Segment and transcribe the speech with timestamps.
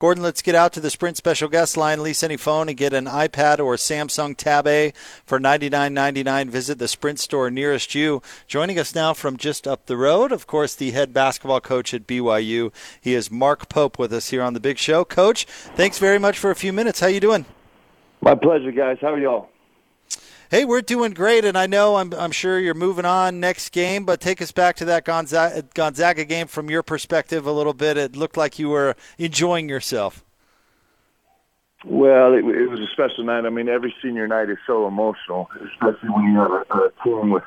[0.00, 2.00] Gordon, let's get out to the Sprint special guest line.
[2.00, 4.92] Lease any phone and get an iPad or Samsung Tab A
[5.26, 6.50] for $99.99.
[6.50, 8.22] Visit the Sprint store nearest you.
[8.46, 12.06] Joining us now from just up the road, of course, the head basketball coach at
[12.06, 12.72] BYU.
[13.00, 15.04] He is Mark Pope with us here on the Big Show.
[15.04, 17.00] Coach, thanks very much for a few minutes.
[17.00, 17.44] How you doing?
[18.20, 18.98] My pleasure, guys.
[19.00, 19.48] How are y'all?
[20.50, 24.06] Hey, we're doing great, and I know I'm, I'm sure you're moving on next game,
[24.06, 27.98] but take us back to that Gonzaga, Gonzaga game from your perspective a little bit.
[27.98, 30.24] It looked like you were enjoying yourself.
[31.84, 33.44] Well, it, it was a special night.
[33.44, 37.04] I mean, every senior night is so emotional, especially when you have a, uh, a
[37.04, 37.44] team with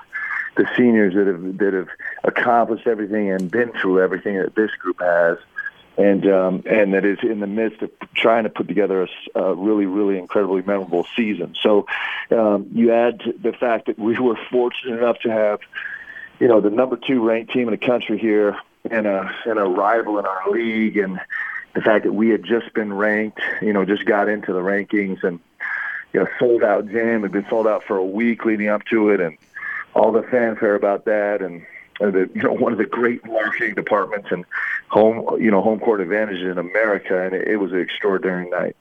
[0.55, 1.87] the seniors that have that have
[2.23, 5.37] accomplished everything and been through everything that this group has
[6.01, 9.53] and um, and that is in the midst of trying to put together a, a
[9.55, 11.55] really really incredibly memorable season.
[11.61, 11.85] So
[12.31, 15.59] um, you add the fact that we were fortunate enough to have
[16.39, 18.57] you know the number two ranked team in the country here
[18.89, 21.19] and a and a rival in our league, and
[21.75, 25.23] the fact that we had just been ranked, you know, just got into the rankings
[25.23, 25.39] and
[26.13, 29.09] you know sold out jam had been sold out for a week leading up to
[29.09, 29.37] it, and
[29.93, 31.41] all the fanfare about that.
[31.41, 31.65] And
[32.09, 34.45] the, you know one of the great marketing departments and
[34.89, 38.75] home you know home court advantage in America, and it, it was an extraordinary night.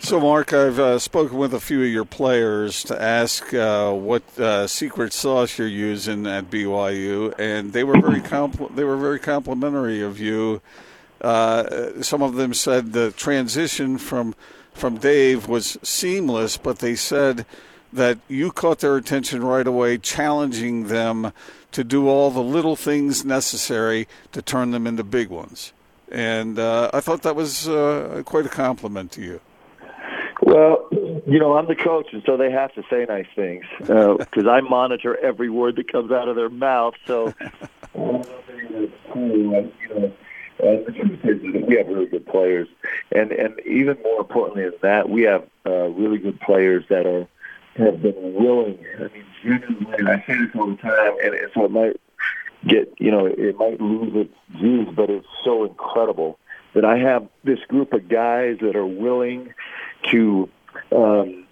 [0.00, 4.22] So, Mark, I've uh, spoken with a few of your players to ask uh, what
[4.38, 9.18] uh, secret sauce you're using at BYU, and they were very compl- they were very
[9.18, 10.60] complimentary of you.
[11.20, 14.34] Uh, some of them said the transition from
[14.74, 17.46] from Dave was seamless, but they said
[17.92, 21.32] that you caught their attention right away, challenging them
[21.72, 25.72] to do all the little things necessary to turn them into big ones.
[26.10, 29.40] And uh, I thought that was uh, quite a compliment to you.
[30.42, 34.46] Well, you know, I'm the coach, and so they have to say nice things because
[34.46, 36.94] uh, I monitor every word that comes out of their mouth.
[37.06, 37.32] So,
[37.94, 38.24] you
[39.14, 39.72] know,
[40.62, 42.68] uh, the truth is that we have really good players,
[43.12, 47.26] and and even more importantly than that, we have uh, really good players that are
[47.76, 48.78] have been willing.
[48.98, 52.00] I mean, genuinely, I say this all the time, and so it might
[52.66, 56.38] get, you know, it might lose its juice, but it's so incredible
[56.74, 59.54] that I have this group of guys that are willing
[60.10, 60.48] to
[60.90, 61.46] um,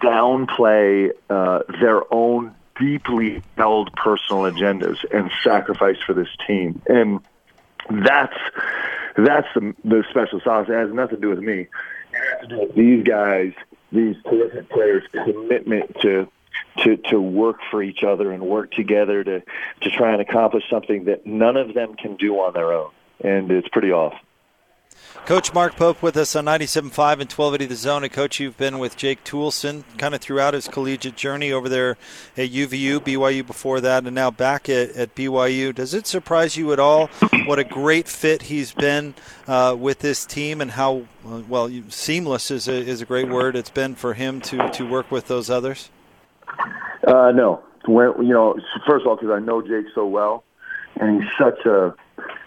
[0.00, 6.82] downplay uh, their own deeply held personal agendas and sacrifice for this team.
[6.86, 7.20] And
[7.90, 8.36] that's
[9.16, 10.68] that's the, the special sauce.
[10.68, 11.60] It has nothing to do with me.
[11.60, 11.68] It
[12.12, 13.52] has to do with these guys–
[13.92, 16.28] these terrific players' commitment to
[16.78, 19.42] to to work for each other and work together to
[19.80, 22.90] to try and accomplish something that none of them can do on their own,
[23.22, 24.18] and it's pretty awesome.
[25.26, 28.02] Coach Mark Pope with us on 97.5 and 1280 The Zone.
[28.02, 31.96] And, Coach, you've been with Jake Toolson kind of throughout his collegiate journey over there
[32.36, 35.74] at UVU, BYU before that, and now back at, at BYU.
[35.74, 37.06] Does it surprise you at all
[37.46, 39.14] what a great fit he's been
[39.46, 41.04] uh, with this team and how,
[41.48, 45.10] well, seamless is a, is a great word it's been for him to, to work
[45.10, 45.88] with those others?
[47.06, 47.62] Uh, no.
[47.86, 48.56] You know,
[48.86, 50.44] first of all, because I know Jake so well,
[51.00, 51.94] and he's such a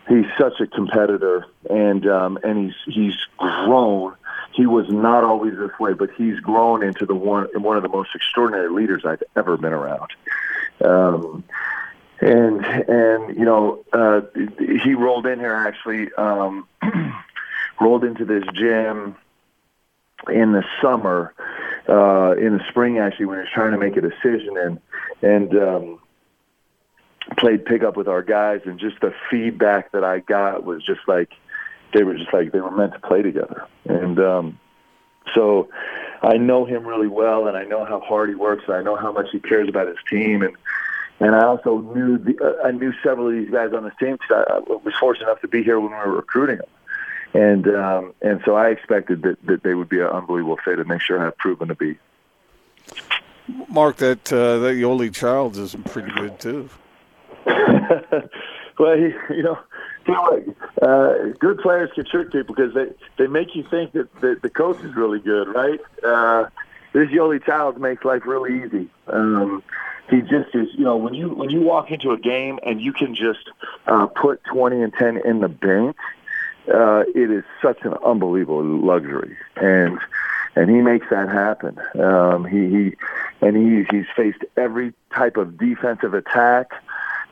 [0.07, 4.15] he's such a competitor, and um, and he's he's grown.
[4.53, 7.89] He was not always this way, but he's grown into the one one of the
[7.89, 10.11] most extraordinary leaders I've ever been around.
[10.83, 11.43] Um,
[12.21, 14.21] and and you know uh,
[14.83, 16.67] he rolled in here actually um,
[17.81, 19.15] rolled into this gym
[20.29, 21.33] in the summer
[21.89, 24.79] uh, in the spring actually when he was trying to make a decision and
[25.21, 25.99] and um,
[27.37, 31.33] played pickup with our guys, and just the feedback that I got was just like
[31.93, 33.67] they were just like they were meant to play together.
[33.85, 34.59] And um,
[35.33, 35.69] so
[36.21, 38.95] I know him really well, and I know how hard he works, and I know
[38.95, 40.55] how much he cares about his team, and
[41.19, 44.17] and I also knew the, uh, I knew several of these guys on the team
[44.19, 46.67] because I, was fortunate enough to be here when we were recruiting them.
[47.33, 50.89] And um, and so I expected that, that they would be an unbelievable fit, and
[50.89, 51.97] they sure have proven to be.
[53.69, 56.69] Mark, that uh, that Yoeli Childs is pretty good too.
[58.79, 59.59] well, he, you know,
[60.81, 62.87] uh, good players can trick people because they
[63.17, 65.79] they make you think that the, the coach is really good, right?
[66.03, 66.47] Uh,
[66.93, 68.89] this Yoeli Childs makes life really easy.
[69.07, 69.63] Um,
[70.09, 72.93] he just is, you know, when you when you walk into a game and you
[72.93, 73.49] can just
[73.87, 75.95] uh, put twenty and ten in the bank,
[76.73, 79.99] uh, it is such an unbelievable luxury, and
[80.55, 81.79] and he makes that happen.
[81.99, 82.95] Um, he he
[83.41, 86.71] and he he's faced every type of defensive attack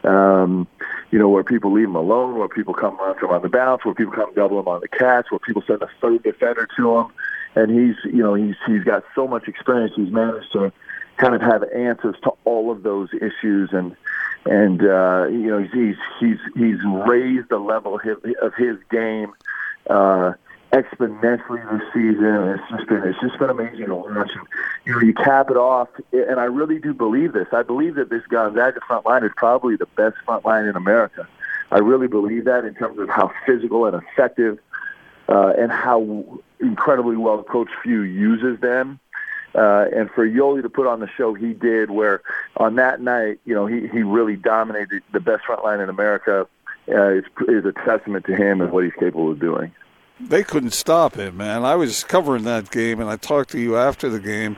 [0.03, 0.67] um,
[1.11, 3.85] you know, where people leave him alone, where people come run him on the bounce,
[3.85, 6.97] where people come double him on the catch, where people send a third defender to
[6.97, 7.07] him.
[7.55, 9.93] And he's, you know, he's he's got so much experience.
[9.95, 10.71] He's managed to
[11.17, 13.95] kind of have answers to all of those issues, and
[14.45, 19.33] and uh, you know, he's he's he's raised the level of his, of his game
[19.89, 20.33] uh,
[20.73, 22.49] exponentially this season.
[22.49, 24.31] It's just been it's just been amazing to watch.
[24.33, 24.47] And,
[24.85, 27.47] you know, you cap it off, and I really do believe this.
[27.51, 31.27] I believe that this Gonzaga front line is probably the best front line in America.
[31.71, 34.57] I really believe that in terms of how physical and effective,
[35.29, 38.99] uh, and how incredibly well Coach Few uses them.
[39.55, 42.23] Uh, and for Yoeli to put on the show he did, where
[42.57, 46.47] on that night, you know, he, he really dominated the best front line in America,
[46.89, 49.71] uh, is, is a testament to him and what he's capable of doing.
[50.29, 51.63] They couldn't stop him, man.
[51.63, 54.57] I was covering that game, and I talked to you after the game.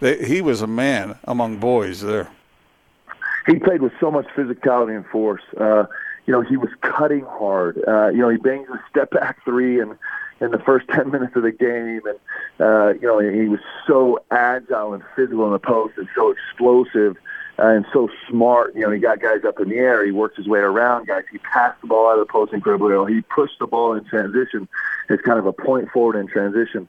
[0.00, 2.30] They, he was a man among boys there.
[3.46, 5.42] He played with so much physicality and force.
[5.58, 5.84] Uh,
[6.26, 7.82] you know, he was cutting hard.
[7.86, 9.96] Uh, you know, he banged a step back three and
[10.40, 12.02] in the first 10 minutes of the game.
[12.04, 12.18] And,
[12.60, 17.16] uh, you know, he was so agile and physical in the post and so explosive
[17.58, 18.74] and so smart.
[18.74, 20.04] You know, he got guys up in the air.
[20.04, 21.24] He worked his way around guys.
[21.30, 23.06] He passed the ball out of the post incredibly well.
[23.06, 24.68] He pushed the ball in transition.
[25.08, 26.88] It's kind of a point forward in transition.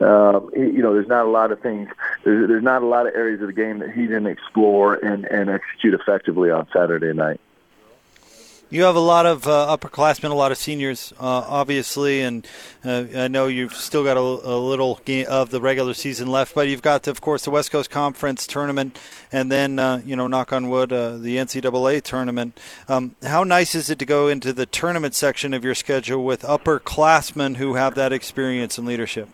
[0.00, 1.88] Um, he, you know, there's not a lot of things.
[2.24, 5.24] There's, there's not a lot of areas of the game that he didn't explore and,
[5.24, 7.40] and execute effectively on Saturday night.
[8.70, 12.46] You have a lot of uh, upperclassmen, a lot of seniors, uh, obviously, and
[12.84, 16.68] uh, I know you've still got a, a, little of the regular season left, but
[16.68, 18.98] you've got, of course, the West Coast Conference tournament,
[19.32, 22.60] and then, uh, you know, knock on wood, uh, the NCAA tournament.
[22.88, 26.42] Um, how nice is it to go into the tournament section of your schedule with
[26.42, 29.30] upperclassmen who have that experience and leadership?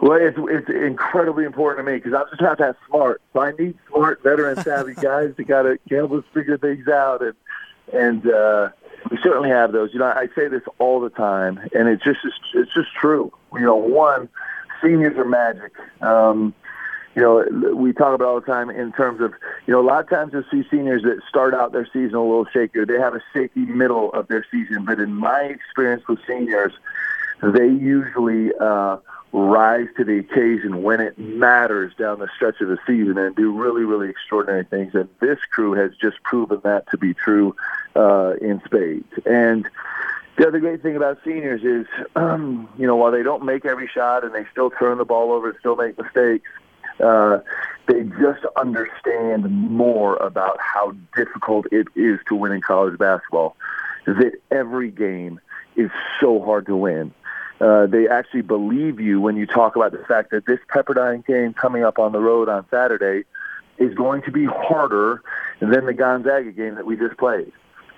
[0.00, 3.20] Well, it's, it's incredibly important to me because I'm just not that smart.
[3.34, 7.20] So I need smart, veteran, savvy guys to kind of help us figure things out
[7.20, 7.34] and
[7.92, 8.70] and uh,
[9.10, 9.92] we certainly have those.
[9.92, 12.20] You know, I say this all the time, and it's just
[12.54, 13.32] it's just true.
[13.54, 14.28] You know, one,
[14.82, 15.72] seniors are magic.
[16.00, 16.54] Um,
[17.14, 19.32] you know, we talk about all the time in terms of,
[19.66, 22.22] you know, a lot of times you'll see seniors that start out their season a
[22.22, 22.86] little shakier.
[22.86, 26.72] They have a shaky middle of their season, but in my experience with seniors,
[27.42, 28.98] they usually uh,
[29.32, 33.52] rise to the occasion when it matters down the stretch of the season and do
[33.52, 34.94] really, really extraordinary things.
[34.94, 37.54] And this crew has just proven that to be true
[37.94, 39.12] uh, in spades.
[39.24, 39.68] And
[40.36, 41.86] the other great thing about seniors is,
[42.16, 45.32] um, you know, while they don't make every shot and they still turn the ball
[45.32, 46.48] over and still make mistakes,
[46.98, 47.38] uh,
[47.86, 53.56] they just understand more about how difficult it is to win in college basketball.
[54.06, 55.40] That every game
[55.76, 55.90] is
[56.20, 57.14] so hard to win
[57.60, 61.52] uh, they actually believe you when you talk about the fact that this Pepperdine game
[61.52, 63.24] coming up on the road on Saturday
[63.78, 65.22] is going to be harder
[65.60, 67.52] than the Gonzaga game that we just played.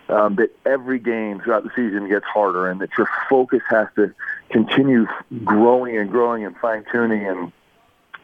[0.08, 4.12] Um, that every game throughout the season gets harder, and that your focus has to
[4.50, 5.06] continue
[5.44, 7.52] growing and growing and fine tuning, and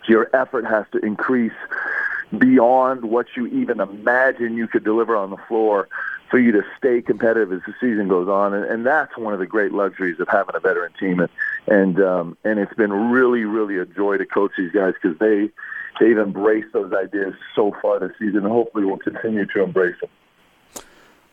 [0.06, 1.52] your effort has to increase
[2.36, 5.88] beyond what you even imagine you could deliver on the floor
[6.30, 9.40] for you to stay competitive as the season goes on, and, and that's one of
[9.40, 11.28] the great luxuries of having a veteran team, and
[11.66, 15.50] and, um, and it's been really, really a joy to coach these guys because they
[16.00, 20.10] they've embraced those ideas so far this season, and hopefully will continue to embrace them.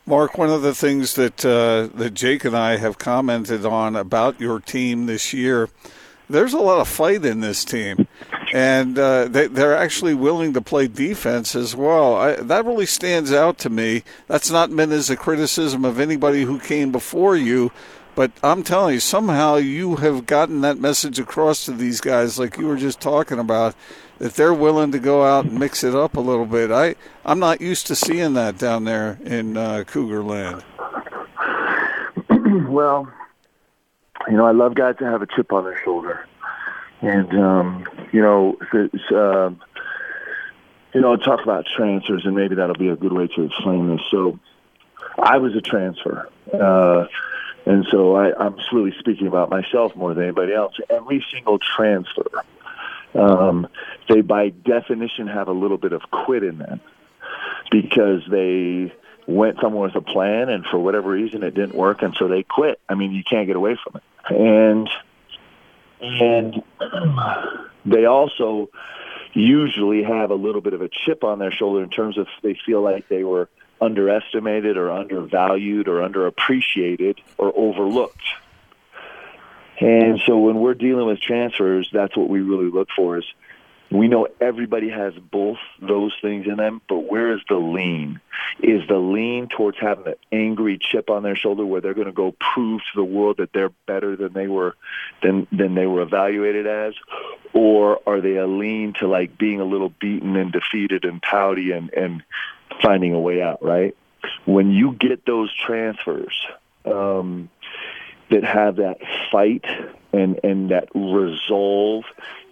[0.05, 4.39] Mark, one of the things that uh, that Jake and I have commented on about
[4.39, 5.69] your team this year,
[6.29, 8.07] there's a lot of fight in this team
[8.55, 12.15] and uh, they, they're actually willing to play defense as well.
[12.15, 14.05] I, that really stands out to me.
[14.27, 17.73] That's not meant as a criticism of anybody who came before you,
[18.15, 22.57] but I'm telling you, somehow you have gotten that message across to these guys, like
[22.57, 23.75] you were just talking about,
[24.19, 26.71] that they're willing to go out and mix it up a little bit.
[26.71, 30.63] I I'm not used to seeing that down there in uh, Cougar Land.
[32.69, 33.11] well,
[34.29, 36.25] you know, I love guys that have a chip on their shoulder
[37.01, 39.51] and um, you know, it's, uh,
[40.93, 44.01] you know, talk about transfers, and maybe that'll be a good way to explain this.
[44.09, 44.39] So,
[45.19, 47.07] I was a transfer, uh,
[47.65, 50.75] and so I, I'm really speaking about myself more than anybody else.
[50.89, 52.29] Every single transfer,
[53.13, 53.67] um,
[54.07, 56.81] they by definition have a little bit of quit in them
[57.71, 58.93] because they
[59.27, 62.43] went somewhere with a plan, and for whatever reason, it didn't work, and so they
[62.43, 62.79] quit.
[62.87, 64.89] I mean, you can't get away from it, and
[66.01, 66.63] and
[67.85, 68.69] they also
[69.33, 72.57] usually have a little bit of a chip on their shoulder in terms of they
[72.65, 73.49] feel like they were
[73.81, 78.23] underestimated or undervalued or underappreciated or overlooked.
[79.79, 83.25] And so when we're dealing with transfers, that's what we really look for is
[83.91, 88.19] we know everybody has both those things in them, but where is the lean?
[88.61, 92.13] Is the lean towards having an angry chip on their shoulder where they're going to
[92.13, 94.75] go prove to the world that they're better than they were
[95.21, 96.93] than than they were evaluated as,
[97.53, 101.71] or are they a lean to like being a little beaten and defeated and pouty
[101.71, 102.23] and and
[102.81, 103.63] finding a way out?
[103.63, 103.95] Right?
[104.45, 106.35] When you get those transfers,
[106.85, 107.49] um,
[108.29, 108.97] that have that
[109.31, 109.65] fight
[110.13, 112.05] and and that resolve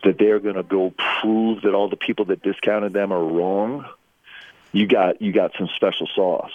[0.04, 3.86] that they're going to go prove that all the people that discounted them are wrong,
[4.72, 6.52] you got you got some special sauce.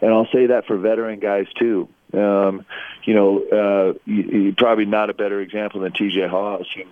[0.00, 1.88] And I'll say that for veteran guys too.
[2.12, 2.64] Um,
[3.04, 6.26] you know, uh, you, probably not a better example than T.J.
[6.26, 6.84] Haws, who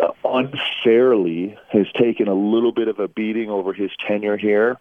[0.00, 4.78] uh, unfairly has taken a little bit of a beating over his tenure here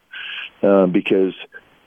[0.62, 1.34] um, because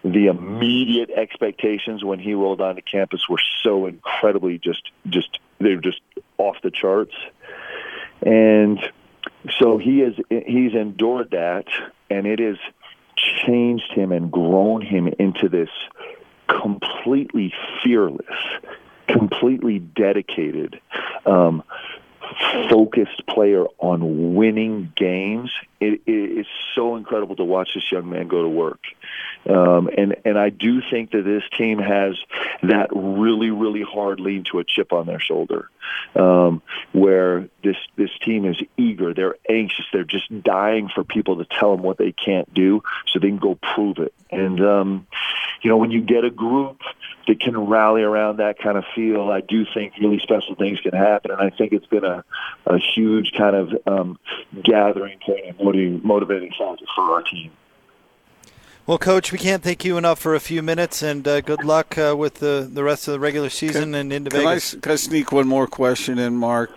[0.05, 6.01] the immediate expectations when he rolled onto campus were so incredibly just just they're just
[6.37, 7.15] off the charts
[8.25, 8.81] and
[9.59, 11.67] so he is he's endured that
[12.11, 12.57] and it has
[13.17, 15.69] changed him and grown him into this
[16.49, 17.53] completely
[17.83, 18.25] fearless
[19.07, 20.81] completely dedicated
[21.27, 21.63] um,
[22.71, 25.51] focused player on winning games.
[25.81, 28.81] It, it is so incredible to watch this young man go to work.
[29.49, 32.17] Um, and and I do think that this team has
[32.63, 35.71] that really really hard lean to a chip on their shoulder,
[36.17, 41.45] um, where this this team is eager, they're anxious, they're just dying for people to
[41.45, 44.15] tell them what they can't do, so they can go prove it.
[44.31, 45.07] And um,
[45.63, 46.81] you know when you get a group
[47.27, 50.93] that can rally around that kind of feel, I do think really special things can
[50.93, 51.31] happen.
[51.31, 52.25] And I think it's been a,
[52.67, 54.19] a huge kind of um,
[54.63, 57.53] gathering point and motivating factor for our team.
[58.87, 61.97] Well, Coach, we can't thank you enough for a few minutes, and uh, good luck
[61.97, 64.75] uh, with the, the rest of the regular season can, and into can Vegas.
[64.75, 66.71] I, can I sneak one more question in, Mark?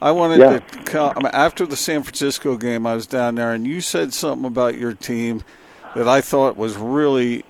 [0.00, 0.58] I wanted yeah.
[0.58, 4.76] to after the San Francisco game, I was down there, and you said something about
[4.76, 5.44] your team
[5.94, 7.44] that I thought was really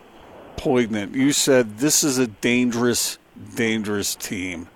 [0.59, 1.15] poignant.
[1.15, 3.17] You said this is a dangerous,
[3.55, 4.69] dangerous team.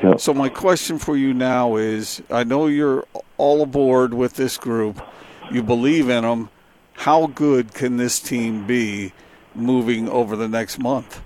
[0.00, 0.20] Yep.
[0.20, 3.04] So my question for you now is: I know you're
[3.36, 5.04] all aboard with this group.
[5.50, 6.50] You believe in them
[6.96, 9.12] how good can this team be
[9.54, 11.20] moving over the next month?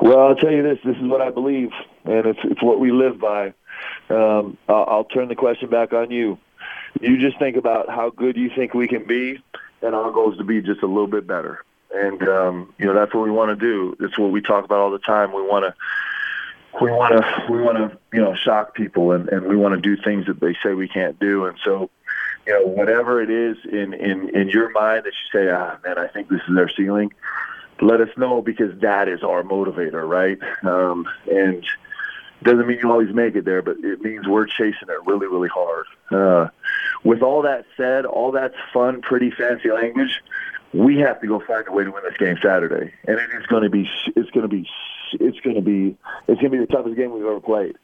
[0.00, 1.70] Well, I'll tell you this: this is what I believe,
[2.04, 3.54] and it's it's what we live by.
[4.08, 6.38] Um, I'll, I'll turn the question back on you.
[7.00, 9.42] You just think about how good you think we can be,
[9.80, 11.64] and our goal is to be just a little bit better.
[11.94, 13.96] And um, you know that's what we want to do.
[14.00, 15.32] It's what we talk about all the time.
[15.32, 15.74] We want to
[16.80, 19.80] we want to we want to you know shock people and, and we want to
[19.80, 21.90] do things that they say we can't do and so
[22.46, 25.98] you know, whatever it is in, in, in your mind that you say, ah, man,
[25.98, 27.12] I think this is their ceiling,
[27.80, 30.38] let us know because that is our motivator, right?
[30.64, 31.64] Um, and
[32.42, 35.48] doesn't mean you always make it there, but it means we're chasing it really, really
[35.48, 35.86] hard.
[36.10, 36.48] Uh,
[37.04, 40.22] with all that said, all that's fun, pretty fancy language.
[40.72, 43.46] We have to go find a way to win this game Saturday, and it is
[43.46, 44.68] going to be, it's going to be,
[45.12, 45.96] it's going to be,
[46.26, 47.76] it's going to be the toughest game we've ever played.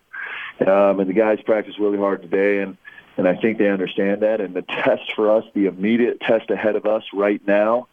[0.60, 2.76] Um, and the guys practiced really hard today, and
[3.18, 4.40] and I think they understand that.
[4.40, 7.88] And the test for us, the immediate test ahead of us right now,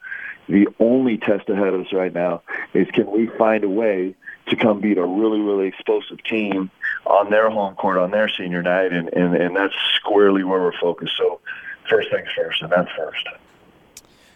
[0.47, 4.15] the only test ahead of us right now is can we find a way
[4.47, 6.69] to come beat a really, really explosive team
[7.07, 10.79] on their home court on their senior night, and, and, and that's squarely where we're
[10.79, 11.13] focused.
[11.17, 11.41] So
[11.89, 13.27] first things first, and that's first.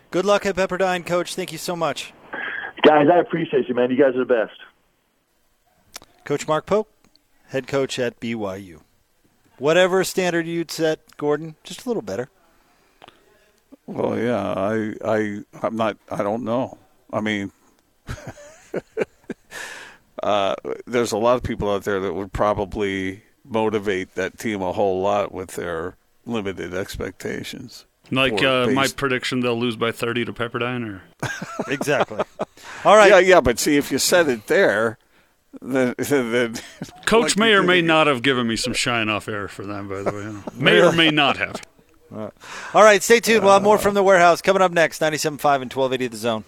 [0.09, 1.35] Good luck at Pepperdine, Coach.
[1.35, 2.11] Thank you so much.
[2.81, 3.91] Guys, I appreciate you, man.
[3.91, 4.59] You guys are the best.
[6.25, 6.89] Coach Mark Pope,
[7.49, 8.81] head coach at BYU
[9.59, 12.29] whatever standard you'd set, Gordon, just a little better.
[13.85, 15.97] Well, yeah, I, I, I'm not.
[16.11, 16.77] I don't know.
[17.11, 17.51] I mean,
[20.23, 24.71] uh, there's a lot of people out there that would probably motivate that team a
[24.71, 27.85] whole lot with their limited expectations.
[28.11, 31.01] Like uh, my prediction, they'll lose by 30 to Pepperdine, or
[31.71, 32.23] exactly.
[32.83, 33.11] All right.
[33.11, 34.97] Yeah, yeah, but see, if you said it there,
[35.61, 36.61] the, the,
[37.05, 39.87] Coach like may or may not have given me some shine off air for them,
[39.87, 40.53] by the way.
[40.61, 41.61] may or may not have.
[42.11, 43.43] All right, stay tuned.
[43.43, 45.27] We'll have more uh, from the warehouse coming up next 97.5
[45.61, 46.43] and 1280 The Zone.